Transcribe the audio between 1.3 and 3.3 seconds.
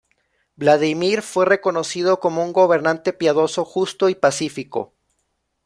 reconocido como un gobernante